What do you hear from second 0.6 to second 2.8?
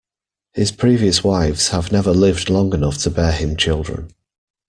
previous wives had never lived long